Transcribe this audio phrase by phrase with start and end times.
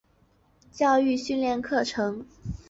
[0.71, 2.25] 教育训练课程